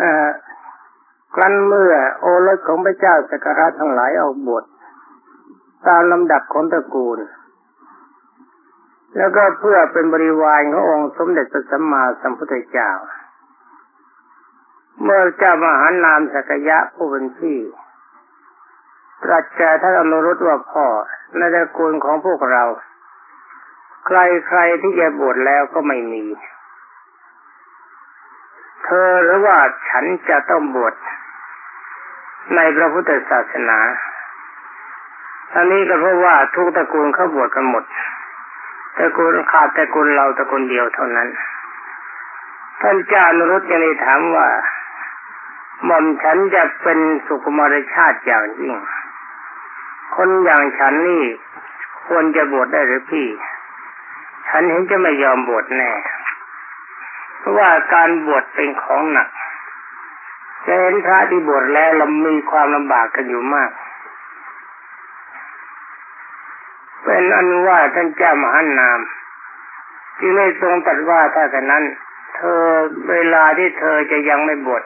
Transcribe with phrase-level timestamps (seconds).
[0.00, 0.04] อ
[1.34, 4.64] ครั้นเมื่อโอรสของพระเจ้าสกราทั้งหลายออกบวช
[5.86, 7.18] ตามลำดับของตระกูล
[9.16, 12.90] แล้วก็เพื่อเป็นบริวารขององค์สมเด็จพระสัมมาสัมพุทธเจ้า
[15.02, 17.58] เมื่อเจ้ามหานามสักยะผู้เป็นพี่
[19.22, 20.86] ตรัสแก่ท่านอนุรุตว่าพ่อ
[21.36, 22.64] ในตระกูลของพวกเรา
[24.06, 24.18] ใคร
[24.48, 26.24] ใครที่จะบวชแล้วก็ไม่มี
[28.90, 29.58] เธอหรือว่า
[29.88, 30.94] ฉันจะต้องบวช
[32.54, 33.78] ในพระพุทธศาสนา
[35.54, 37.84] อันนี้ก็เพราะว่าทุกตระกูลเขาบวชกันหมด
[38.98, 41.28] ตระกูลขาดตระกูลเราตระกูลเดียวเท่านั้น
[42.80, 44.48] ท่านเจ้านุรุตยังได้ถามว่า
[45.84, 48.74] หม่อมฉันจะเป็นสุขุมารชาติอย่างยิ่ง
[50.14, 51.24] คนอย่างฉันนี่
[52.06, 53.28] ควรจะบวชได้หรือพี่
[54.48, 55.92] ฉันเห็นจะไม่ยอมบวชแน่
[57.38, 59.28] เพราะว่าการบวชเป็นของหนัก
[60.66, 63.70] จะเห็นพระที่บวชแล้วเรามีความลำบากกันอยู่มาก
[67.04, 69.00] เป็นอนุว่าท่านเจ้ามหานาม
[70.18, 71.84] ที่ไม่ทรงตัดว่าถ้ากันนั้น
[72.36, 72.62] เธอ
[73.10, 74.82] เวลาที่เธอจะยังไม่บวช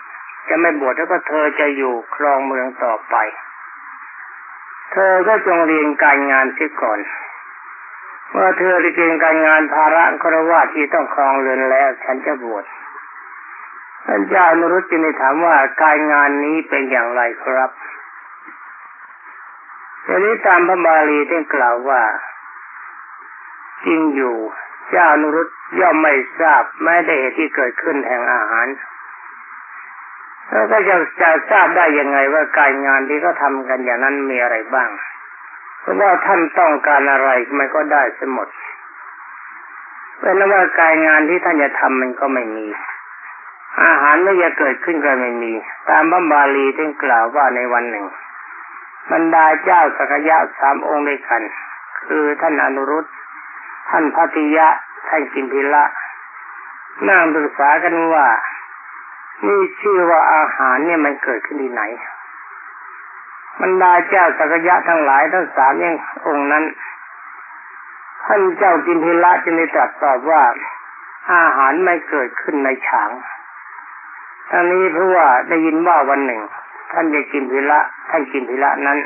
[0.48, 3.16] จะไม่บวชแล้วก็เธอจะอยู่ครองเมืองต่อไป
[4.92, 6.98] เธอก็จงเรียนการงานเสียก่อน
[8.32, 12.64] เมื่อเธอเรียนการงานภาระครวาที่ต้องครองเรือนแล้ว ฉันจะบวช
[14.06, 17.70] ท่านเจ้านรุจินีถามว่าการงานนี้เป็นอย่างไรครับ
[20.06, 22.02] ทีนี้ตามพระบาลีได้กล่าวว่า
[23.86, 24.36] จริงอยู่
[24.90, 25.48] เจ้านุรุต
[25.80, 28.66] ย่อมไม่ทราบแม้แต่เหตุที่เกิดขึ้นแห่งอาหาร
[30.50, 34.90] แล้วก็จะจะทราบได้ยังไงว่าการงานที่เขาทากันอย่างนั้นมีอะไรบ้าง
[35.82, 38.48] เพราะว่าท่านต้องการอะไรมันก็ได้สมด
[40.18, 42.66] เป็นว่าการงานที่ท่านจะทำมันก็ไม่มี
[43.84, 45.52] อาหารไม่จะเกิดขึ้นก็ไม่มี
[45.90, 48.06] ตามบัมบาลีที่กล่าวว่าในวันหนึ่ง
[49.10, 51.42] บรรดาเจ้าสักยะสามองค์ด้วยกัน
[52.06, 53.06] คือท่านอนุรุต
[53.90, 54.68] ท่านพัติยะ
[55.08, 55.84] ท่านกินพิละ
[57.08, 58.26] นั่งปรึกษากันว่า
[59.46, 61.82] นี่ชื่อว่าอาหารเนี่ยมันเกิดขึ้นที่ไหน
[63.60, 65.94] บรรดาเจ้าสักยะทั้งหลายทั้งสามยัง
[66.26, 66.64] องค์นั้น
[68.24, 70.42] ท่านเจ้ากินพิละจึงได้ตรัสตอบว่า
[71.32, 73.10] อาหารไม่เกิดขึ้นในฉาง
[74.50, 76.42] ทั้งนี้เพราะว่าได้ยินว่าวันหนึ่ง
[76.92, 77.80] ท่านจะกินพิละ
[78.10, 78.98] ท่านกินพิละนั้น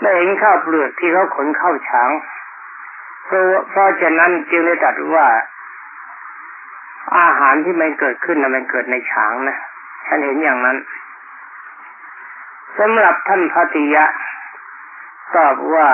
[0.00, 2.10] ได้เห็นข้าวเปลือกที่เขาขนเข้าฉาง
[3.24, 5.26] เพราะเพราะฉะนั้นจึงได้ตัดว่า
[7.18, 9.56] อาหารที่มันเกิดขึ้นนะมันเกิดในฉางนะ
[10.06, 10.76] ท่านเห็นอย่างนั้น
[12.78, 14.04] สำหรับท่านพัติยะ
[15.36, 15.88] ตอบว่า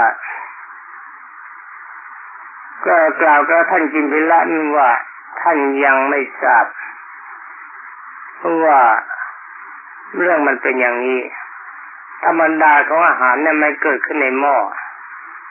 [2.87, 4.91] ก็กล่าวกับท่านกินพิละนว่า
[5.41, 6.67] ท่านยังไม่ทราบ
[8.37, 8.81] เพราะว่า
[10.17, 11.21] เรื่องมันเป็นอย่างนี้
[12.25, 14.57] ธรรมดาของอาหารเนี่ยมันเกิดขึ้นในหม้อ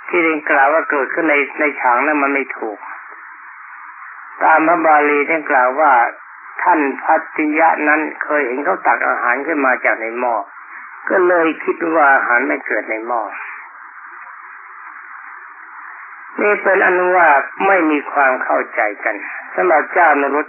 [0.07, 2.79] ที่เรียนกล่าวว่าเกิดขึ้นในในฉางนั้นมันไม่ถูก
[4.43, 5.91] ตามพระบาลีที่กล่าวว่า
[6.63, 10.35] ท่านพัติยะนั้นเคยเห็นเขาตักอาหารขึ้นมาจากในหม้อ
[11.09, 13.21] ก็เลยคิดว่าอาหารไม่เกิดในหม้อ
[16.41, 17.27] นี่เป็นอนุว่า
[17.67, 19.15] ไม่มีความเข้าใจกัน
[19.55, 20.47] สำหรับเจ้านรุต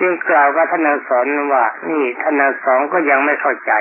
[0.00, 3.72] จึงกล่าวกับท่านสอนว่านี่ท่านสอนก็ยังไม่เข้าใจ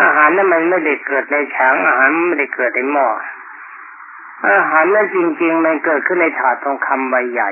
[0.00, 3.06] อาหารนั้นมันไม่ได้เกิดในฉางอาหารไม่ได้เกิดในหม้อ
[4.50, 7.50] อาหารนั้นจริง ๆ มันเกิดขึ้นในถาดทองคำใบใหญ่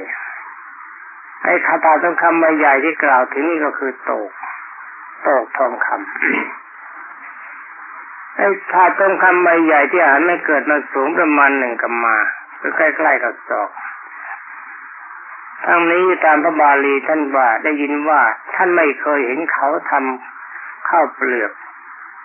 [1.45, 4.31] ไอ้ถาดทองคำใบใหญ่ที่กล่าวถึงนี่ก็คือโตก
[5.23, 6.68] โตกทองคำ
[8.39, 12.17] ไอ้ถาดทองคำใบใหญ่ที่อาหารไม่เกิดมันสูงประมาณหนึ่งกำมา
[12.61, 13.71] คือใกล้ๆกับศอก
[15.67, 18.21] ทั้งนี้ตามพระบาลีท่านว่าได้ยินว่า
[18.55, 21.53] ท่านไม่เคยเห็นเขาทำข้าวเปลือก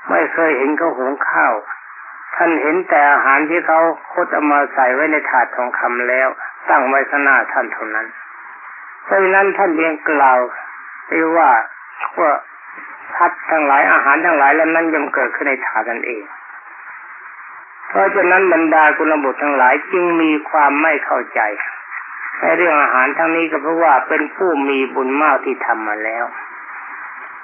[0.10, 1.54] ไม่เคยเห็นเขาหุงข้าว
[2.36, 3.80] ท่านเห็นแต่อาหารที่เขา
[4.14, 6.30] คดเอามาใส่ไว้ในถาดทองคำแล้ว
[6.70, 8.08] ตั้งไว้ข้างหน้าท่านเท่านั้น
[9.04, 10.40] เพราะฉะนั้นท่านเพียงกล่าว
[11.08, 11.52] ไปว่า
[12.20, 12.32] ว่า
[13.24, 16.24] พัดทั้งหลายอาหารทั้งหลายแล้วนั้นยังเกิดขึ้นในถาดนั่นเอง
[17.90, 21.40] เพราะฉะนั้นบรรดากุลบุตรทั้งหลายจึงมีความไม่เข้าใจ
[22.40, 26.26] ในเรื่องอาหารทั้งนี้ก็เพราะว่าเป็นผู้มีบุญมากที่ทำมาแล้ว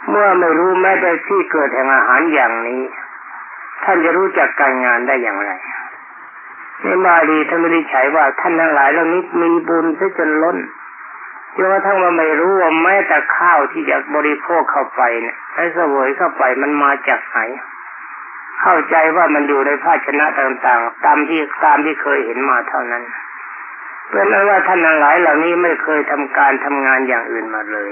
[0.10, 2.82] เมื่อไม่รู้แม้แต่ที่เกิดแห่งอาหารอย่างนี้
[3.84, 5.52] ท่านจะรู้จักการงานได้อย่างไร
[6.84, 10.58] ในบาลีท่านไม่ได้ใช้ว่าท่านทั้งหลายเหล่านี้มีบุญซะจนล้น
[11.56, 17.40] จนกระทั่งเราไม่รู้ว่าแม้แต่ข้าวที่จะบริโภคเข้าไปเนี่ยไอ้เสวยเข้าไปมันมาจากไหน
[18.62, 23.04] เข้าใจว่ามันอยู่ในภาชนะต่างๆ ตามที่ตามที่เคยเห็นมาเท่านั้น
[24.10, 27.90] เป็นนั้นว่าท่านหลายเหล่านี้ไม่เคยทำการทำงานอย่างอื่นมาเลย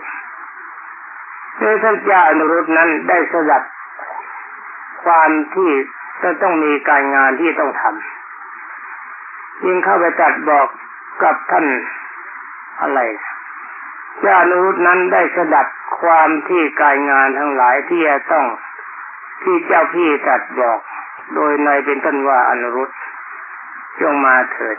[1.59, 3.63] เมื่อท่านเจ้าอนุรุตนั้นได้สดับ
[5.03, 5.71] ความที่
[6.23, 10.67] จะต้องมีการงานที่ต้องทำยิ่งเข้าไปตัดบอก
[11.23, 11.65] กับท่าน
[12.81, 12.99] อะไร
[14.19, 15.67] เจ้าอนุรุตนั้นได้สดับ
[16.01, 18.45] ความที่การงานทั้งหลายที่จะต้อง
[19.43, 20.79] ที่เจ้าพี่ตัดบอก
[21.33, 22.89] โดยในเป็นต้นว่าอนุรุต
[24.01, 24.77] จงมาเถิด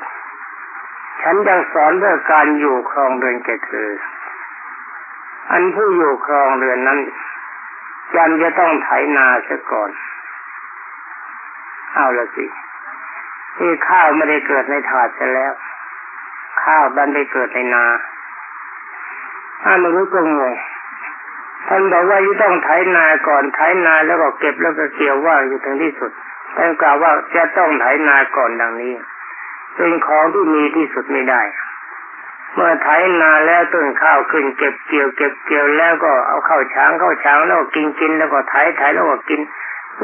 [1.23, 3.91] ฉันยังสอนเรื่องการอยู่ครองเรือนแก่เธอ
[5.51, 6.99] อันผู้อยู่ครองเรือนนั้น
[8.17, 9.91] ยันจะต้องไถนาเสียก่อน
[11.95, 12.47] เอาละสิ
[13.59, 15.53] นี่ข้าวไม่ได้เกิดในถาดเสียแล้ว
[16.63, 17.85] ข้าวดันได้เกิดในนา
[19.63, 20.55] ถ้าไม่รู้ก็งง
[21.69, 26.11] ท่านบอกว่าจะต้องไถนาก่อนไถนาแล้วก็เก็บแล้วก็เกี่ยวว่างอยู่ถึงที่สุด
[26.57, 28.95] ท่านกล่าวว่าจะต้องไถนาก่อนดังนี้
[29.77, 31.43] เป็นของที่มีที่สุดไม่ได้
[32.55, 32.89] เมื่อไถ
[33.21, 39.41] นาแล้วต้นข้าวขึ้นเก็บเกี่ยวเก็บเกี่ยวแล้วก็เอาเข้าช้างเข้าช้างแล้วกินกินแล้วก็ไถไถแล้วก็กิน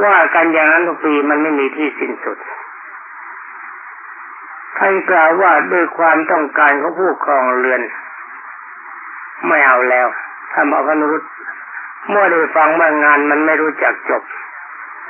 [0.05, 2.39] ว่ากันอย่างนั้นทุกปีมันไม่มีที่สิ้นสุด
[4.79, 7.83] ท่านกล่าวว่าด้วยความต้องการของผู้ครองเรือน
[9.49, 10.07] ไม่เอาแล้ว
[10.53, 11.25] ท่านบอกพนุรุษ
[12.09, 14.23] เมื่อได้ฟังว่างานมันไม่รู้จักจบ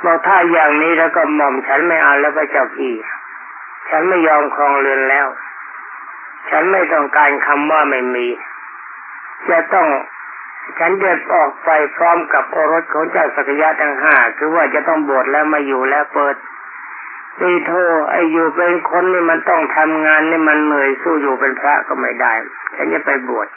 [0.03, 2.93] บอกถ้าอย่างนี้แล้วก็หม่อมฉันไม่เอาแล้วพระเจ้าพี่
[3.89, 5.27] ฉันไม่ยอมครองเรือนแล้ว
[6.49, 8.27] ฉันไม่ต้องการคำว่าไม่มี
[9.49, 9.87] จะต้อง
[10.79, 16.35] ฉันจะออกไปพร้อมกับโอรสของเจ้าสักยะทั้งห้าคือว่าจะต้องบวชแล้วมาอยู่แล้วเปิด
[17.41, 17.71] ดีโท
[18.09, 22.33] ไออยู่เป็นคนนี่มันต้องทำงานนี่มันเหนื่อยสู้อยู่เป็นพระก็ไม่ได้
[22.75, 23.47] ฉันจะไปบวช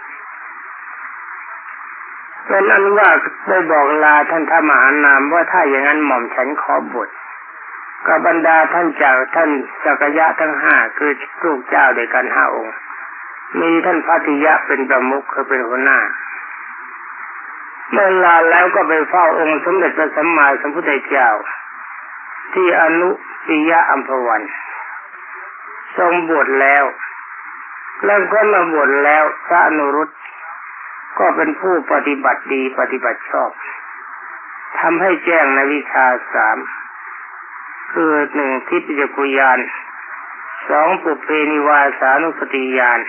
[2.48, 3.10] เป็นอันว่า
[3.48, 7.08] ได้บอกลาท่านธรรมหานามว่าถ้าอย่างนั้นหม่อมฉันขอบวช
[8.06, 9.50] กับบรรดาท่านจากท่าน
[9.84, 11.10] จักรยะทั้งห้าคือ
[11.44, 12.74] ลูกเจ้าด้วยกันห้าองค์
[13.60, 15.98] มีท่านพัทิยะเป็นประมุขคือเป็นหัวหน้า
[17.92, 21.28] เมื่อลาแล้วก็ไปเฝ้าองค์สมเด็จพระสัมมาสัมพุทธเจ้า
[22.54, 23.10] ที่อนุ
[23.46, 24.42] ปิยะอัมพวัน
[25.98, 26.84] ทรงบวชแล้ว
[28.04, 30.10] แล้วก็มาบวชแล้วพระอนุรุต
[31.18, 33.50] ก็เป็นผู้ปฏิบัติดีปฏิบัติชอบ
[34.80, 36.58] ทำให้แจ้งในวิชาสาม
[37.92, 39.58] คือหนึ่งทิพยกุยาน
[40.68, 43.00] สองปุเพนิวาสานุสติยาน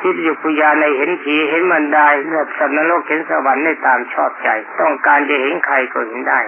[0.00, 4.48] ทิพยกุยานในเห็นผีเห็นมันได้เลือบสัตว์นรกเห็นสวรรค์ในตามชอบใจ
[4.80, 6.40] ต้องการจะเห็นใครก็เห็นได้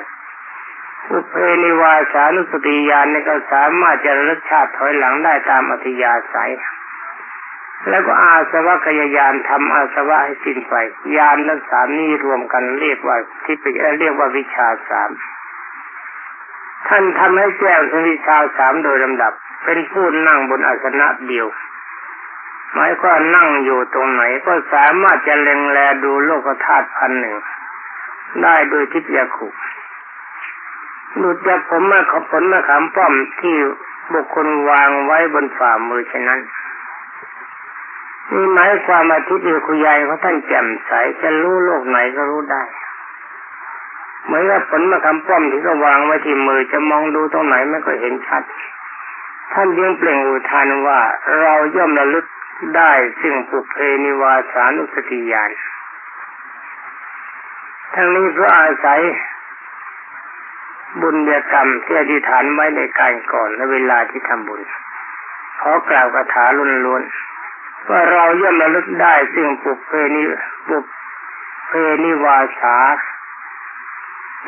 [1.08, 6.52] ปุเพนิวาสานุสติยานนี่ก็สามารถจะรสชาติถอยหลังได้ตามอัธยาศัย
[7.88, 10.74] แล้วก็อาสวะขยายานทำอาสวะให้สิ้นไป
[11.16, 15.10] ยานทั้งสามนี้รวมกันเรียกว่าที่เป็นเรียกว่าวิชาสาม
[16.88, 19.32] ท่านทำให้แจ้งวิชาสามโดยลำดับ
[19.64, 21.46] เป็นผู้นั่งบนอาสนะเดียว
[22.74, 27.36] หมายความนั่งอยู่ตรงไหนก็สามารถจะเล็งแลดูโลกธาตุพันหนึ่ง
[28.42, 29.48] ได้โดยทิพยาคุ
[31.16, 33.56] หลุดจากผมมาขอผลมาขามป้อมที่
[34.12, 36.40] บุคคลวางไว้บนฝ่ามือเช่นนั้น
[38.34, 40.92] นี่หมายความอาทิตย์คือคุยายเขาท่านแจ่มใส
[41.22, 42.62] จะรู้โลกไหนก็รู้ได้
[44.24, 48.42] เหมือนกับผลมาคำป้อมที่ก็วางไว้ที่มือจะมองดูตรงไหนไม่ก็เห็นชัด
[49.52, 51.00] ท่านยังเปล่งอุทานว่า
[51.40, 52.26] เราย่อมระลึก
[52.76, 53.74] ได้ซึ่งปุเพ
[54.04, 55.50] นิวาสานุสติญาณ
[57.94, 59.00] ทั้งนี้เพราะอาศัย
[61.02, 64.60] บุญญกรรมที่อธิษฐานไว้ในการก่อนและเวลาที่ทำบุญ
[65.60, 66.44] ขอกล่าวคาถา
[66.86, 67.29] ล้วนๆ
[67.88, 70.22] ว่าเราย่อมระลึกได้ซึ่งปุเพนิ
[70.68, 70.78] ปุ
[71.68, 71.72] เพ
[72.04, 72.76] นิวาสา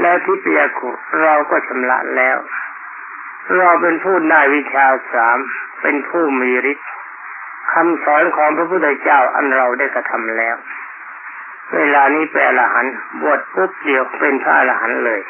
[0.01, 0.91] และทิพยาคุ
[1.23, 2.39] เราก็ชำระแล้ว
[3.57, 5.39] เราเป็นผู้ได้วิชาสาม
[5.83, 6.89] เป็นผู้มีฤทธิ์
[7.73, 10.57] คำสอนของพระพุทธเจ้าอันเราได้กระทำแล้ว
[11.77, 12.87] เวลานี้เป็นอรหัน
[13.21, 15.21] บวชปุ๊บเดียวเป็นพระอรหันเลย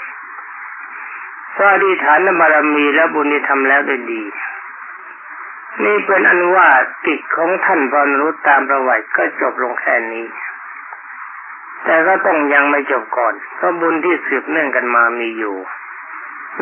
[1.55, 4.23] พระอธิฐานบารมีและบุญที่ทำแล้วได้ดี
[5.81, 6.69] นี่เป็นอันว่า
[7.07, 10.27] กิจของท่านพรนุษตามประวัติก็จบลงแค่นี้
[11.85, 15.57] แต่ก็ต้องยังไม่จบก่อนเพราะบุญที่สืบเนื่องกันมามีอยู่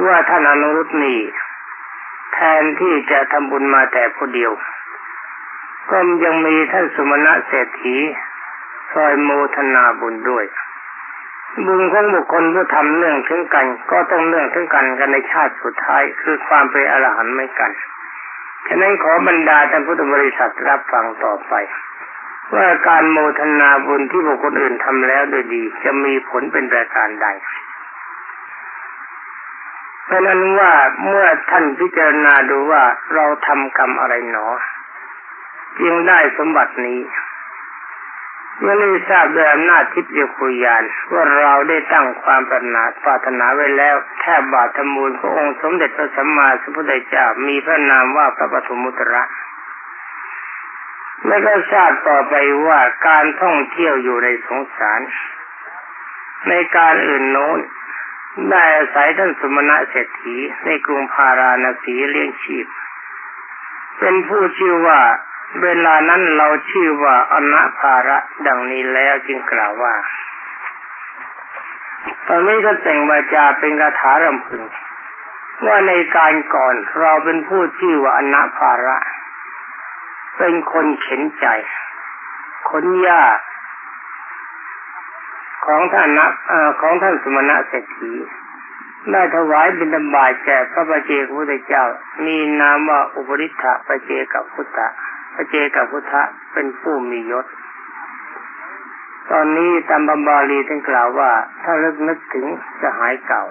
[0.07, 1.21] ว่าท่านอนุรุตนี้
[2.33, 4.53] แทนที่จะทำบุญมาแต่ผู้เดียว
[5.91, 7.97] ก็ยังมีท่านสุมาณะเศรษฐี
[8.93, 10.45] ซอยโมทนาบุญด้วย
[11.67, 17.73] บุญของบุคคลผู้ทำเนื่องถึงกัน ก็ต้องเนื่องถึงกันกันในชาติสุดท้ายคือความเป็นอรหันต์ไม่กัน
[18.69, 21.55] ฉะนั้นขอบรรดาท่านพุทธบริษัทรับฟังต่อไป
[22.55, 27.27] ว่าการโมทนาบุญที่บุคคลอื่นทำแล้วโดยดี จะมีผลเป็นประการใด
[30.05, 30.73] เพราะนั้นว่า
[31.05, 32.83] เมื่อท่านพิจารณาดูว่า
[33.15, 34.47] เราทำกรรมอะไรหนอ
[35.81, 36.99] จึงได้สมบัตินี้
[38.59, 49.23] เมื่อได้ทราบโดยอำนาจทิพยคุยานว่าเราได้ตั้งความปรารถนาปรารถนาไว้แล้วแค่บาทธมูลพระองค์สมเด็จพระสัมมาสัมพุทธเจ้ามีพระนามว่าพระปฐมุตระ
[51.27, 52.35] แล้วก็ทราบต่อไป
[52.67, 55.01] ว่าการท่องเที่ยวอยู่ในสงสาร
[56.49, 57.59] ในการอื่นโน้น
[58.51, 62.67] ได้อาศัยท่านสมณะเศรษฐีในกรุงพาราณสีเลี้ยงชีพ
[63.99, 65.01] เป็นผู้ชื่อว่า
[65.63, 69.95] เวลานั้นเราชื่อว่าอนาภาระดังนี้แล้วจึงกล่าวว่า
[72.27, 74.63] ตอนนี้ก็แต่งวาจาเป็นคาถารำพึง
[75.67, 78.97] ว่าในการก่อนเราเป็นผู้ชื่อว่าอนาภาระ
[80.39, 81.47] เป็นคนเข็นใจ
[82.71, 83.23] ขนยา
[85.67, 86.29] ของท่านนะ
[86.81, 88.13] ของท่านสมณะเศรษฐี
[89.11, 91.85] ได้ถวายบิณฑบาตแก่พระปเจกพุทธเจ้า
[92.25, 94.89] มีนามว่าอุปริทธะปเจกับพุทธะ
[95.41, 97.47] ระเจกับพุทธะเป็นผู้มียศ
[99.31, 101.31] ตอนนี้ตามบัมบาลีท่านกล่าวว่า
[101.63, 102.47] ถ้าเลิกนึกถึง
[102.83, 103.45] จะหายเก่า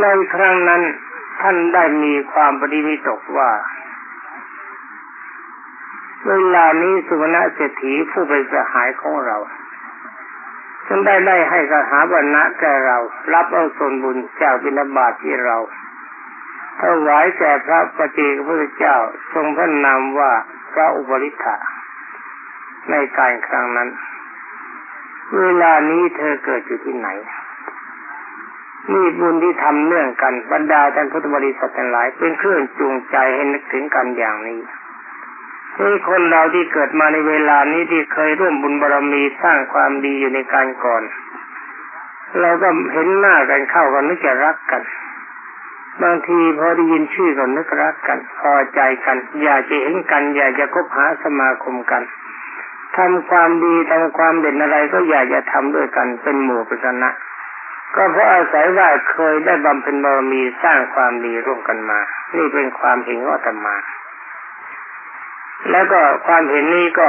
[0.00, 0.04] ใน
[0.34, 0.82] ครั้งนั้น
[1.40, 3.50] ท่านได้มีความปฏิมิตกว่า
[6.26, 9.36] เวลานี้สุวรรณเศรษฐีผู้เป็นสหายของเรา
[10.86, 12.98] ฉันได้ได้ให้กหาบรรณะแก่เรา
[13.34, 15.56] รับเอาส่วนบุญจากบิณฑบาตที่เรา
[16.80, 18.96] ถวายแก่พระปฏิพระเจ้า
[19.32, 20.32] ทรงพระนามว่า
[20.72, 21.56] พระอุปริธะ
[22.90, 23.88] ในการครั้งนั้น
[25.38, 27.08] เวลานี้เธอเกิดอยู่ที่ไหน
[28.92, 34.60] นี่บุญที่ทำเนื่องกันบรรดาท่านพุทธบริษัททั้งหลาย เป็นเครื่องจูงใจให้นึกถึงกันอย่างนี้
[35.82, 41.02] นี่คนเราที่เกิดมาในเวลานี้ที่เคยร่วมบุญบารรมีสร้างความดีอยู่ในการก่อน
[42.40, 44.82] เราก็เห็นหน้ากันเข้ากันนึกจะรักกัน
[46.02, 52.02] บางทีพอได้ยินชื่อก็นึกรักกัน พอใจกัน อยากจะเห็นกัน อยากจะคบหาสมาคมกัน
[52.96, 57.10] ทำความดีทำความเด่นอะไรก็อยากจะทำด้วยกันเป็นหมู่เป็นคณะ
[57.94, 61.98] ก็เพราะอาศัยว่าเคยได้บำเพ็ญบารมีสร้างความดีร่วมกันมา
[62.36, 63.76] นี่เป็นความเห็นของธรรมา
[65.70, 67.08] แล้วก็ความเห็นนี้ก็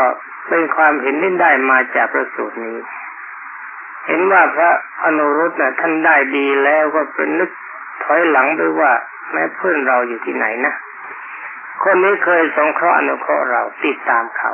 [0.49, 2.77] เป็นความเห็นที่ได้มาจากประสูตรนี้
[4.07, 4.71] เห็นว่าพระ
[5.03, 7.51] อนุรุตนะ่ะท่านได้ดีแล้วก็เป็นนึก
[8.03, 8.91] ถอยหลังไปว่า
[9.31, 10.73] แม้เพื่อนเราอยู่ที่ไหนนะ
[11.83, 14.51] คนนี้เคยสงเคราะห์อนุเคราะห์เราติดตามเขา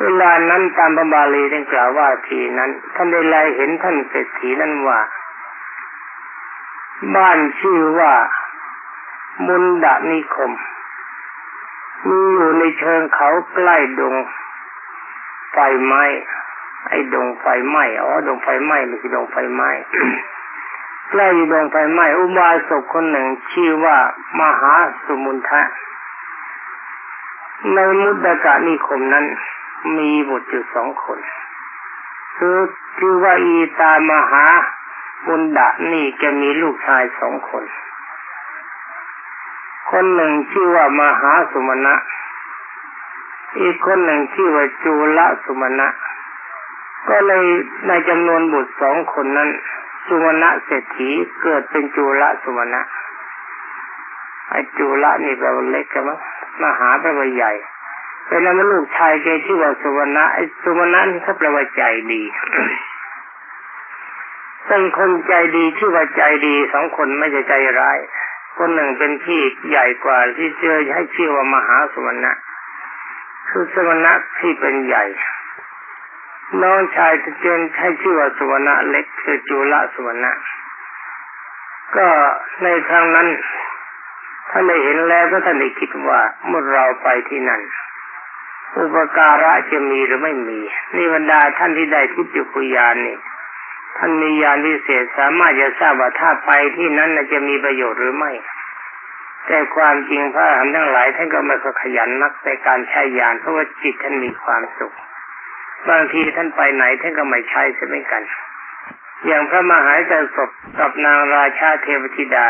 [0.00, 5.00] เวลานั้นตามพระบาลีได้กล่าวว่าทีนั้นท่านได้ไลเห็นท่านเศรษฐีนั้นว่า
[7.16, 8.14] บ้านชื่อว่า
[9.46, 10.52] มุนดานิคม
[12.08, 14.14] มีอยู่ในเชิงเขาใกล้ดง
[15.52, 16.04] ไฟไหม้
[16.88, 19.70] ไอ้ดงไฟไหม้อ๋อดงไฟไหม้ไม่ใช่ดงไฟไหม้
[21.10, 23.96] ใกล้ดงไฟไหม้อุบาสกคนหนึ่งชื่อว่า
[24.40, 24.72] มหา
[25.04, 25.62] สมุนทะ
[27.74, 29.26] ในมุดกะนิคมนั้น
[29.96, 31.18] มีบุตรอยู่สองคน
[32.36, 32.56] คือ
[32.98, 34.44] ชื่อว่าอีตามหา
[35.26, 37.64] บุญดะนี่จะมีลูกชายสองคน
[39.90, 41.94] คนหนึ่งชื่อว่ามหาสุมาณะ
[43.60, 45.88] อีกคนหนึ่งชื่อว่าจูละสุมาณะ
[47.08, 47.44] ก็เลย
[47.86, 49.50] ในจำนวนบุตรสองคนนั้น
[50.06, 51.10] สุมาณเศรษฐี
[51.42, 52.82] เกิดเป็นจูละสุมาณะ
[54.50, 56.18] ไอ้จูละนี่แปลว่าเล็กกันมั้ง
[56.62, 57.52] มหาแปลว่าใหญ่
[58.26, 62.22] เป็นนั้นลูกชายแกชื่อว่าสุวรรณะไอ้สุวรรณะนี่เขาแปลว่าใจดี
[64.66, 67.98] เป็นคนใจดีชื่อว่าใจดีสองคนไม่ใช่ใจร้าย
[68.58, 72.32] คนหนึ่งเป็นพี่ใหญ่กว่าที่เจอให้ชื่อว่ามหาสมณะ
[73.50, 75.04] คือสมณะที่เป็นใหญ่
[76.62, 80.26] น้องชายจะเจนให้ชื่อว่าสมณเล็กคือจุลสมณ
[81.96, 82.08] ก็
[82.62, 83.28] ในครั้งนั้น
[84.50, 87.62] ท่านได้เห็นแล้วก็ท่านได้คิดว่าเมื่อเราไปที่นั่น
[88.76, 90.60] อุปการะจะมีหรือไม่มี
[90.96, 93.16] นี่บรรดาท่านที่ได้ทิพย์จุกุยานนี่
[93.96, 98.32] ท่านมียานพิเศษสามารถจะทราบว่าถ้าไปที่นั้นจะมีประโยชน์หรือไม่
[99.46, 104.94] แต่ความจริงพระอรหันต์ทั้งหลายท่านก็ไม่ขยันนักในการใช้ยานเพราะว่าจิตท่านมีความสุข
[105.88, 108.22] บางทีท่านไปไหนท่านก็ไม่ใช้ใช่ไหมกัน
[109.26, 112.48] อย่างพระมหาจักรศพกับนางราชาเทวธิดา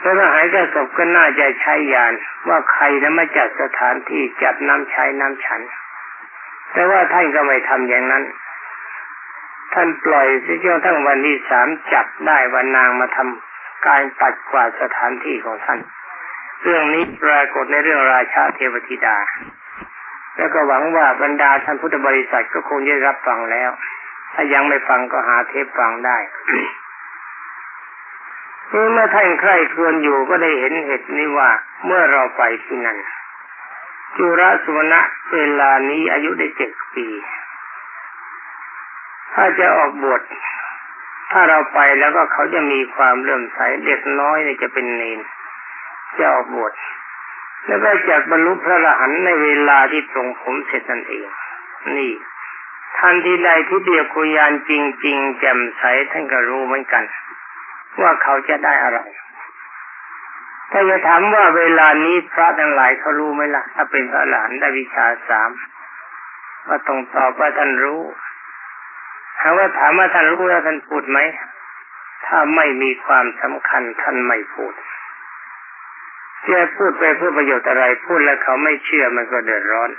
[0.00, 2.12] พระมหาจักรศพก็น่าจะใช้ยาน
[2.48, 5.60] ว่าใครนะมาจัดสถานที่จัดน้ำใช้น้ำฉัน
[6.72, 8.24] แต่ว่าท่านก็ไม่ทำอย่างนั้น
[9.74, 15.80] ท่านปล่อยสิจนทั้งวันที่สามจับได้วันนางมาทำการปัดกวาดสถานที่ของท่าน
[16.62, 19.16] เรื่องนี้ปรากฏในเรื่องราชาเทวธิดา
[20.36, 23.70] แล้วก็หวังว่าบรรดาท่านพุทธบริษัทก็คงได้รับฟังแล้ว
[24.32, 26.18] ถ้ายังไม่ฟังก็หาเทปฟังได้
[28.68, 31.50] เมื่อท่านใคร่ครวญอยู่ก็ได้เห็นเหตุนี้ว่า
[31.84, 32.98] เมื่อเราไปที่นั่น
[34.16, 35.00] จุระสุวรรณะ
[35.32, 37.06] เวลานี้อายุได้เจ็ดปี
[39.34, 40.20] ถ้าจะออกบวช
[41.30, 45.20] ถ้าเราไปแล้วก็เขาจะมีความเลื่อมใสเด็กน้อยเนี่ยจะเป็นเนน
[46.18, 46.72] จะออกบวช
[47.64, 51.26] แล้วก็จากบรรลุพระอรหันต์ในเวลาที่ตรงผมเสร็จนั่นเอง
[51.96, 52.12] นี่
[52.98, 54.72] ทันที่ใดที่เดียกุยานจ
[55.04, 57.04] ริง ๆ แจ่มใสท่านก็รู้เหมือนกัน
[58.00, 59.00] ว่าเขาจะได้อะไร
[60.72, 65.50] ถ้าจะถามว่าเวลานี้พระทั้งหลายเขารู้ไหมละ่ะ ถ้าเป็นพระหลานได้วิชาสาม
[66.66, 68.00] ว่าตรงตอบว่าท่านรู้
[69.40, 71.18] ถาว่าถามว่าท่านรู้แล้วท่านพูดไหม
[72.26, 74.74] ถ้าไม่มีความสำคัญท่านไม่พูด
[76.50, 79.90] จะพูดไปเพื่อประโยชน์อะไร พูดแล้วเขาไม่เชื่อมันก็เดือดร้อน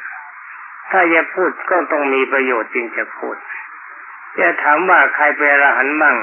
[0.91, 3.35] ถ้าจะพูดก็ต้องมีประโยชน์จริงจะพูด
[4.39, 6.15] จะถามว่าใครเป็นอรหันต์บ้าง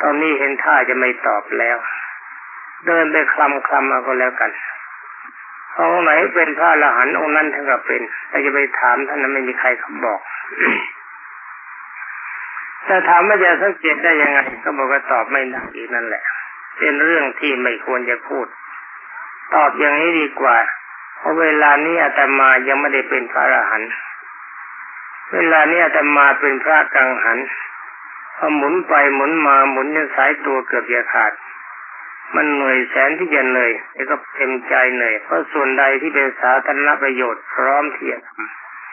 [0.00, 1.76] ตอนนี้เห็นท่าจะไม่ตอบแล้ว
[2.86, 4.50] เดินไปคลำคลำมาก็แล้วกัน
[5.70, 10.20] เพราะไหนเป็นพระอรหันต์องค์นั้นท่านก็เป็นแต่จะไปถามท่านนั้นไม่มีใครเขาบอก
[12.84, 16.24] แต่ถามว่าจะสังเกตได้ยังไง ก็บอกว่าตอบไม่ได้อีกนั่นแหละ
[16.78, 18.46] เป็นเรื่องที่ไม่ควรจะพูด
[19.54, 20.56] ตอบอย่างนี้ดีกว่า
[21.18, 23.90] เพราะเวลานี้อาตมายังไม่ได้เป็นพระอรหันต์
[25.32, 27.38] เวลานี้อาตมาเป็นพระกังหัน
[28.36, 31.32] พอหมุนไปหมุนมาหมุนจนสายตัวเกือบจะขาด
[32.34, 38.30] มันเหนื่อยแสนที่จะเหนื่อยแต่ก็เต็มใจเหนื่อยเพราะส่วนใดที่เป็นสาธารณประโยชน์พร้อมที่จะท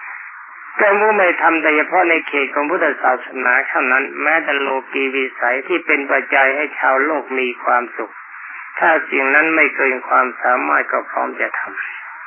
[0.01, 8.13] ำแต่ผู้ไม่ทำแต่เฉพาะในเขตของพุทธศาสนาเท่านั้น แม้แต่โลกีวิสัยที่เป็นปัจจัยให้ชาวโลกมีความสุข
[8.79, 11.61] ถ้าสิ่งนั้นไม่เกินความสามารถก็พร้อมจะท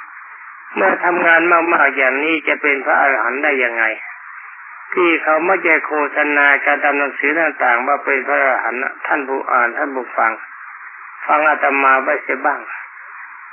[0.04, 3.84] ำเมื่อทำงานมากๆอย่างนี้จะเป็นพระอรหันต์ได้ยังไง
[4.94, 10.32] ที่เขาไม่ใจโฆษณาการทำหนังสือต่างๆ ว่าเป็นพระอรหันต์ท่านผู้อ่านท่านผู้ฟัง
[11.26, 12.60] ฟังอาตมาไว้เสียบ้าง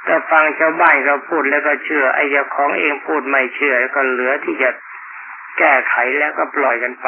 [0.03, 4.69] แต่ฟังชาวบ้านเขาพูดแล้วก็เชื่อไอ้เจ้าของเองพูดไม่เชื่อก็เหลือที่จะ
[5.57, 7.07] แก้ไขแล้วก็ปล่อยกันไป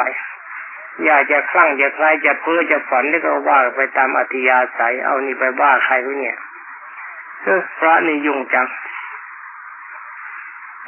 [1.04, 6.38] อยากจะคลั่งจะคลายจะเพ้อจะฝันแล้วก็ว่าไปตามอธิยาศัย เอานี่ไปว่าใครวะเนี่ย
[7.78, 8.66] พระนี่ยุ่งจัง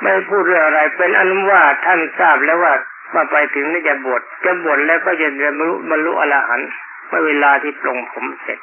[0.03, 2.73] ไม่พูดเรื่องอะไรเป็นอนุว่าท่านทราบแล้วว่า
[3.15, 6.71] มาไปถึงนี่จะบวชจะบวชแล้วก็จะบรรลุบรรลุอรหันต์
[7.09, 8.59] เมื่อเวลาที่ปลงผมเสร็จ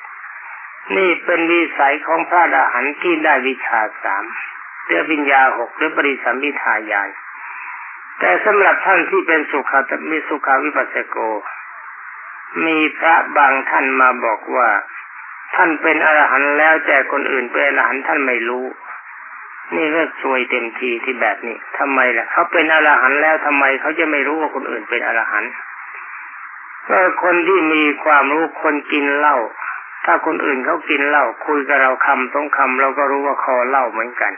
[0.96, 4.24] นี่เป็นวิสัยของพระอรหันต์ที่ได้วิชาสาม
[4.86, 7.10] เรือวิญญาหกหรือปริสัมพิทายาน
[8.20, 9.80] แต่สำหรับท่านที่เป็นสุขา
[10.12, 11.18] มีสุขาวิปัสสโก
[12.66, 14.70] มีพระบางท่านมาบอกว่า
[15.56, 18.66] ท่านเป็นอรหันต์แล้วแต่คนอื่นเป็นอรหันต์ท่านไม่รู้
[19.76, 25.52] นี่ก็ซวยเต็มทีที่แบบนี้ทำไมล่ะเขาเป็นอรหันต์แล้วทำไมเขาจะไม่รู้ว่าคนอื่นเป็นอรหันต์
[26.88, 29.38] ก็คนที่มีความรู้คนกินเหล้า
[30.06, 34.34] ถ้าคนอื่นเขากินเหล้าคุยกับเราคำต้องคำเราก็รู้ว่าคอเหล้าเหมือนกัน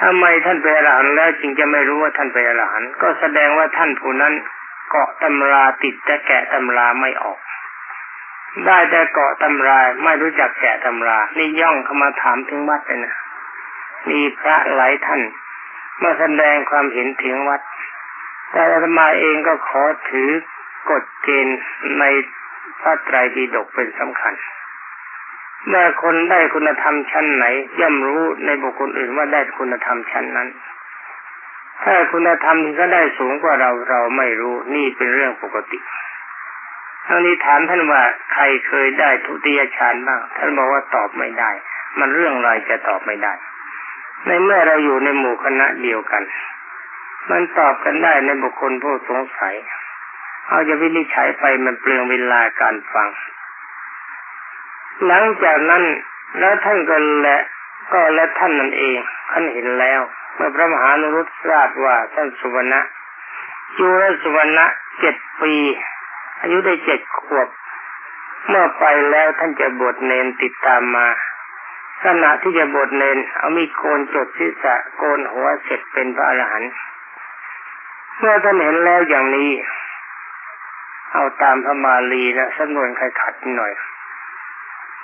[0.00, 4.34] ทำไมท่านเป็นอรหันแล้วจึงจะไม่รู้ว่าท่านเป็นอรหันก็แสดงว่าท่านผู้นั้น
[4.90, 7.38] เกาะตำราติดแต่แกะตำราไม่ออก
[8.66, 13.14] ได้แต่เกาะตำราไม่รู้จักแกะตำรา นี่ย่องเข้ามาถามถึงวัดเลยนะ
[14.10, 15.22] มีพระหลายท่าน
[16.02, 17.60] มาแสดงความเห็นถึงวัด
[18.50, 20.30] แต่อาตมาเองก็ขอถือ
[20.90, 21.58] กฎเกณฑ์
[21.98, 22.04] ใน
[22.80, 24.34] พระไตรปิฎกเป็นสำคัญ
[25.68, 27.44] เมื่อคนได้คุณธรรมชั้นไหน
[27.80, 30.48] ย่อมรู้ในบุคคลอื่นว่าได้คุณธรรมชั้นนั้น
[31.84, 35.78] ถ้าคุณธรรมที่ก็ได้สูงกว่าเราเราไม่รู้นี่เป็นเรื่องปกติ
[37.06, 41.50] ทั้งนี้ถามท่านว่าใครเคยได้ทุติยฌานบ้าง ท่านบอกว่าตอบไม่ได้
[41.98, 43.32] มันเรื่องอะไรจะตอบไม่ได้
[44.26, 46.22] ในเมื่อเราอยู่ในหมู่คณะเดียวกัน
[47.30, 49.54] มันตอบกันได้ในบุคคลผู้สงสัย
[50.48, 53.08] เอาจะวินิจฉัยไปมันเปลืองเวลาการฟัง
[55.04, 55.84] หลังจากนั้น
[56.38, 57.36] แล้วท่านก็และ
[57.92, 58.98] ก็และท่านนั่นเอง
[59.30, 60.00] ท่านเห็นแล้ว
[60.34, 62.80] เมื่อพระมหานุรุตทราบว่าท่านสุวรรณะ
[63.78, 64.66] จูรสุวรรณะ
[65.00, 65.54] เจ็ดปี
[66.40, 67.48] อายุได้เจ็ดขวบ
[68.48, 71.08] เมื่อไปแล้วท่านจะบวชเนนติดตามมา
[72.04, 76.72] ขณะที่จะบวชเนนเอามีโกนจดศีรษะโกนหัวเสร็จเป็นพระอรหันต์
[78.18, 79.50] เมื่อท่านเห็นแล้วอย่างนี้
[81.12, 83.72] เอาตามพระมาลีนะสำนวนใครขัดหน่อย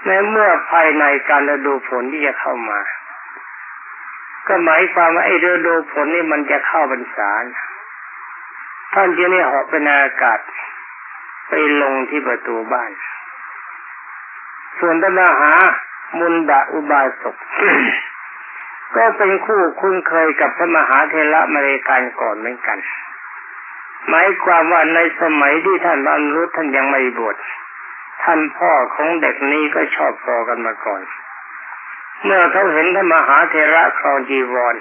[0.06, 2.80] ในเมื่อภายในการฤดูฝนที่จะเข้ามา
[4.46, 7.30] ก็หมายความว่าไอ้ฤดูฝนนี่มันจะเข้าบรรษา
[8.94, 10.38] ท่านจะนี่หอบเป็นอากาศ
[11.48, 12.90] ไปลงที่ประตูบ้าน
[14.78, 15.52] ส่วนตมหา
[16.18, 17.36] มุนดาอุบาสก
[18.96, 22.78] ก็เป็นคู่คุ้นเคยกับพระมหาเทระมาเลการก่อนเหมือนกัน
[24.08, 27.36] หมายความว่าในสมัยที่ท่านบรรลุท่านยังไม่บวช
[28.24, 31.02] ท่านพ่อของเด็กนี้ก็ชอบพอกันมาก่อน
[32.24, 34.74] เมื่อเขาเห็นท่านมหาเทระครองจีวร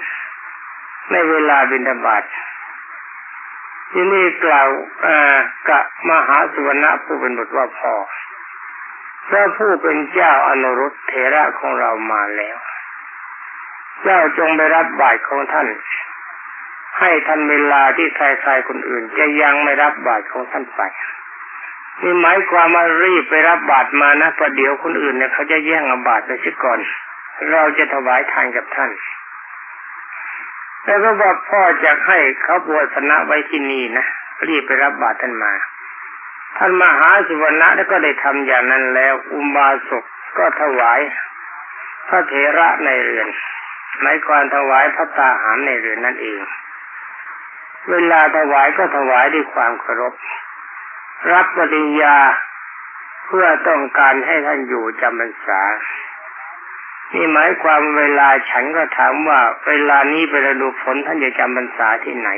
[1.12, 2.24] ในเวลาบิณฑบาต
[3.92, 4.68] ที่นี่กล่าว
[5.68, 7.94] กับมหาสุวรรณผู้เป็นบุตรว่าพ่อ
[9.28, 12.56] พระผู้เป็นเจ้าอนุรุตเทระของเรามาแล้ว
[14.02, 15.68] เจ้าจงไปรับบาตรของท่าน
[16.98, 20.80] ให้ทันเวลาที่ใครๆคนอื่น จะยังไม่รับบาตรของท่านไป
[22.00, 26.78] นี่หมายความว่ารีบไปรับบาตรมานะประเดี๋ยวคนอื่นเนี่ยเขาจะแย่งอาบาตรไปซิก่อน
[27.50, 28.90] เราจะถวายทานกับท่าน
[30.84, 34.06] แล้วก็บอกพ่อจะให้เขาบวชสนะไว้ที่นี่นะ
[34.48, 35.52] รีบไปรับบาตรท่านมา
[36.56, 40.04] ท่านมหาสุวรรณะแล้วก็ได้ทำอย่างนั้นแล้ว อุบาสก
[40.38, 41.00] ก็ถวาย
[42.08, 43.28] พระเถระในเรือน
[44.00, 46.40] หมายความถวายพระตาหารในเรือนนั่นเอง
[47.90, 50.14] เวลาถวายก็ถวายด้วยความเคารพ
[51.30, 52.16] รับปริญญา
[53.26, 55.62] เพื่อต้องการให้ท่านอยู่จำพรรษา
[57.12, 62.30] นี่หมายความเวลาฉันก็ถามว่า เวลานี้เป็นฤดูฝนท่านจะจำพรรษาที่ไหน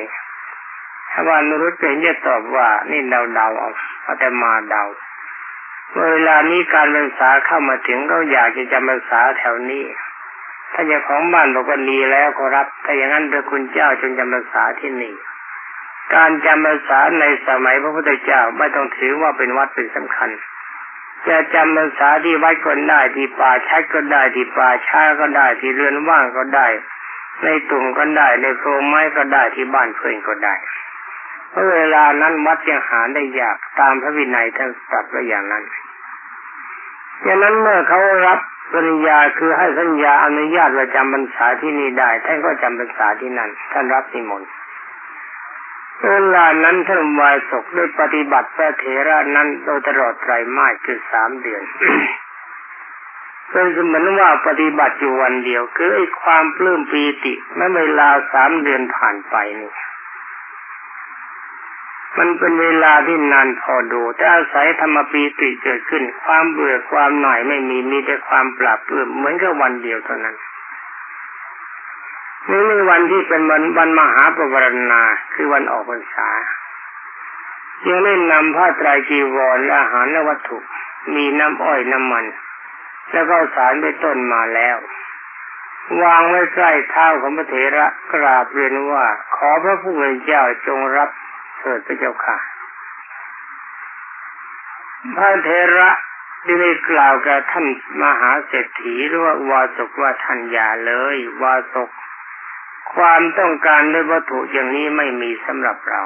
[1.10, 3.70] ถ้าว่านรุตเป็นจะตอบว่า นี่เดาเดาเอา
[4.18, 4.84] แต่มาเดา
[6.10, 9.84] เวลานี้การพรรษาเข้ามาถึงก็อยากจะจำพรรษาแถวนี้
[10.72, 15.14] ถ้าเจ้าของบ้านบอกว่าดีแล้วก็รับถ้าอย่างนั้นพระคุณเจ้าจงจำพรรษาที่นี่
[16.14, 20.30] การจำพรรษาในสมัยพระพุทธเจ้าไม่ต้องถือว่าเป็นวัดเป็นสำคัญ
[21.28, 26.66] จะจำพรรษาที่วัดก็ได้ที่ป่าชัดก็ได้ที่ป่าช้าก็ได้ที่เรือนว่างก็ได้
[27.44, 30.54] ในตุ่มก็ได้ในโพรงไม้ก็ได้ที่บ้านเพื่อนก็ได้
[31.50, 35.64] เพราะเวลานั้นวัดยังหาได้ยากตามพระวินัยท่านตรัสไว้อย่างนั้น
[37.24, 38.40] ดังนั้นเมื่อเขารับ
[38.76, 44.50] สัญญาคือให้สัญญาอนุญาตว่าจำพรรษาที่นี่ได้ท่านก็จำพรรษาที่นั่นท่านรับนิมนต์
[46.02, 51.62] เวลานั้นท่านวายศกได้ปฏิบัติพระเถระนั้นโดยตลอดไตรมาสคือสามเดือน
[53.50, 59.72] เป็นเสมือนว่าปฏิบัติอยู่วันเดียว คือไอ้ความปลื้มปีติเมื่อเวลาสามเดือนผ่านไปนี่
[62.18, 70.36] มันเป็นเวลาที่นานพอดู แต่อาศัยธรรมปีติเกิดขึ้น ความเบื่อความหน่ายไม่มีมีแต่ความปราบเปลื้มเหมือนกับวันเดียวเท่านั้น
[72.50, 75.02] นี่ในวันที่เป็นวันวันมหาปวารณา
[75.34, 76.28] คือวันออกพรรษา
[77.86, 80.58] ยังเล่นำผ้าไตรจีวรและอาหารและวัตถุ
[81.14, 82.24] มีน้ำอ้อยน้ำมัน
[83.12, 84.76] แล้วก็สารไปต้นมาแล้ว
[86.02, 91.10] วางไว้ใกล้เท้าของพระเถระกราบเรียนว่าขอพระผู้เป็นเจ้าจงรับ
[91.58, 92.36] เถิดพระเจ้าค่ะ
[95.16, 95.90] พระเถระ
[96.60, 97.66] ได้กล่าวกับท่าน
[98.02, 101.90] มหาเศรษฐีหรือว่าวาสกว่าท่านอย่าเลย วาสก
[102.96, 106.00] ความต้องการในวัตถุอย่างนี้ไม่มีสำหรับเรา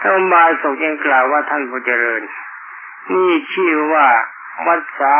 [0.00, 2.22] ท่านบาสกยังกล่าวว่าท่านผู้เจริญ
[3.12, 4.06] นี่ชื่อว่า
[4.66, 5.14] วัสา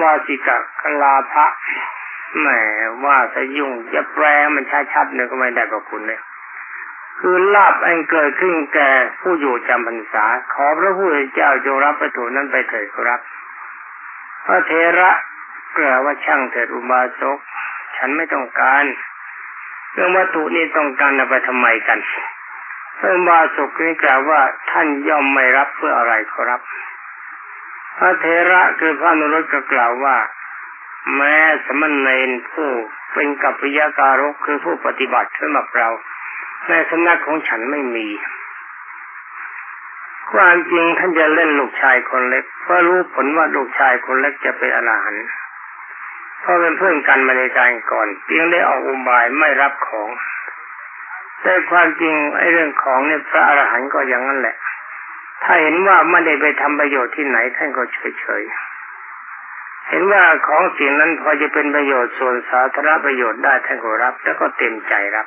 [0.00, 1.46] วาสิกะกลาภะ
[2.38, 2.48] แหม
[3.04, 6.20] ว่าสยุ่งจะแปลมันชัดๆเนี่ยก็ไม่ได้กับคุณเลย
[7.20, 13.20] คือลาบอันเกิดขึ้นแก่ผู้อยู่จำพรรษา ขอพระผู้เป็นเจ้าจงรับประตูนั้นไปเถิดครับ
[14.46, 15.10] พระเทระ
[15.78, 17.38] กล่าวว่าช่างเถิดอุบาสก
[17.96, 18.84] ฉันไม่ต้องการ
[19.92, 21.98] เรื่องวัตถุนี้ต้องการเอาไปทำไมกัน
[22.98, 26.60] พระบาสุกนี่กล่าวว่าท่านย่อมไม่รับเพื่ออะไรขอรับ
[27.98, 30.16] พระเทระคือพระนรุตก็กล่าวว่า
[31.16, 32.68] แม้สมณเณรผู้
[33.12, 35.88] เป็นกัปปิยาการกคือผู้ปฏิบัติสำหรับเรา
[36.68, 38.08] ในสำนักของฉันไม่มี
[40.32, 45.26] ความจริงท่านจะเล่นลูกชายคนเล็กเพราะรู้ผลว่าลูกชายคนเล็กจะเป็นอรหันต์
[46.42, 47.60] เพราะเป็นเพื่อนกันมาในใจ
[47.92, 50.08] ก่อนเพียงได้ออกอุบายไม่รับของ
[51.42, 54.56] แต่ความจริงไอ้เรื่องของเนี่ยพระอรหันต์ก็อย่างนั้นแหละ
[55.42, 57.82] ถ้าเห็นว่าไม่ได้ไปทำประโยชน์ที่ไหนท่านก็
[58.20, 65.26] เฉยๆ เห็นว่าของสิ่งนั้นพอจะเป็นประโยชน์ส่วนสาธารณประโยชน์ได้ท่านก็รับ แล้วก็เต็มใจรับ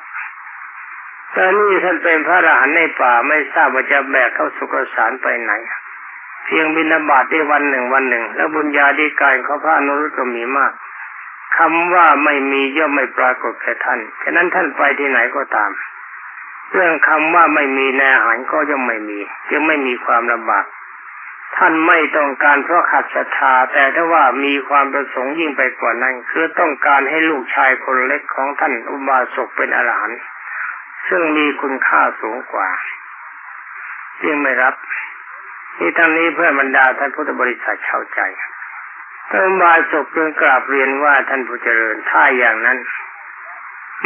[1.31, 5.53] แต่นี่ท่านเป็นพระอรหันต์ในป่าไม่ทราบว่าจะแบกเข้าสุกสารไปไหน
[6.45, 10.71] เพียงบินาบาตได้วันหนึ่งวันหนึ่ง แล้วบุญญาดีกายเขาพระนุรุตก็มีมาก
[11.57, 15.71] คำว่าไม่มีย่อมไม่ปรากฏแก่ท่าน ฉะนั้นท่านไปที่ไหนก็ตาม
[16.73, 20.65] เรื่องคำว่าไม่มีในอาหารก็ย่อมไม่มีจึงไม่มีความลำบาก
[21.57, 30.21] ท่านไม่ต้องการเพราะขัดศรัทธาแต่ถ้าว่ามีความประสงค์ยิ่งไปกว่านั้น คือต้องการให้ลูกชายคนเล็กของท่านอุบาสกเป็นอรหันต์
[31.07, 32.69] ซึ่งมีคุณค่าสูงกว่า
[34.23, 34.75] จึงไม่รับ
[35.79, 38.19] นี่ทั้งนี้เพื่อบรรดาท่านพุทธบริษัทเข้าใจ
[39.31, 42.77] ท่านบาศกจึงกราบเรียนว่าท่านผู้เจริญถ้าอย่างนั้น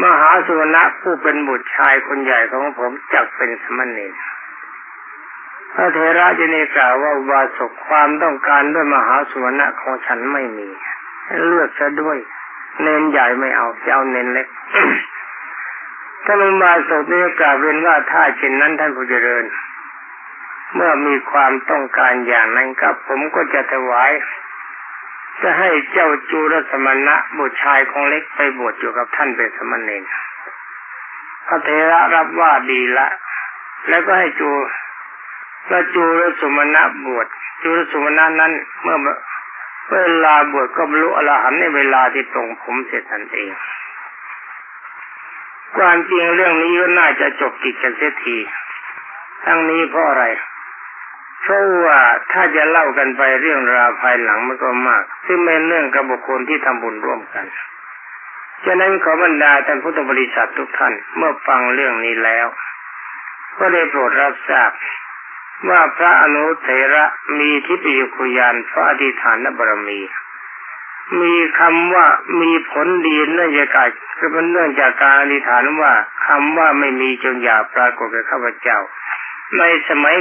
[0.04, 4.08] มหาสุวรรณผู้เป็นบุตรชายคนใหญ่ของผมจักเป็นสมณี
[5.74, 10.68] พระเทระจะเนกล่าวว่าบาศกความต้องการด้วยมหาสุวรรณของฉันไม่มี
[11.46, 12.18] เลือกซะด้วย
[12.82, 14.48] เน้นใหญ่ไม่เอาจะเอาเน้นเล็ก
[16.26, 19.46] ท่านอุบาสกนี้กล่าวเรียนว่าถ้าเช่นนั้นท่านผู้เจริญ
[20.76, 24.12] เมื่อมีความต้องการอย่างนั้นครับผมก็จะถวาย
[25.42, 30.04] จะให้เจ้าจูรสมณะบุตรชายของเล็กไปบวชอยู่กับท่านเป็นสมณเณร
[31.48, 33.08] พระเทระรับว่าดีละ
[33.90, 34.50] แล้วก็ให้จู
[35.68, 37.28] พระจูรสมณะบวช
[37.64, 38.98] จูรสมณะนั้นเมื่อ
[39.92, 43.52] เวลาบวชก็บรรลุอรหันต์ในเวลาที่ตรงผมเสร็จทันเอง
[45.78, 48.38] ความจริงเรื่องนี้ก็น่าจะจบกิจกันเสียที
[49.46, 50.26] ทั้งนี้เพราะอะไร
[51.42, 52.00] เพราะว่า
[52.32, 57.46] ถ้าจะเล่ากันไปเรื่องราวภายหลังมันก็มาก ซึ่งเป็นเรื่องกับบุคคลที่ทำบุญร่วมกัน
[58.66, 62.48] ฉะนั้นขอบรรดาท่านพุทธบริษัททุกท่านเมื่อฟังเรื่องนี้แล้ว
[63.60, 64.72] ก็ได้โปรดรับทราบ
[65.70, 67.06] ว่าพระอนุเถระ
[67.40, 70.00] มีทิพยคุยานพระอธิฐานบารมี
[71.22, 72.08] มีคำว่า
[72.42, 75.94] มีผลดีเนื่องจากการคือเป็นเนื่องจากการอธิษฐานว่า
[76.28, 78.80] คำว่าไม่มีจงอย่าปรากฏกับข้าพเจ้า
[79.58, 80.16] ในสมัย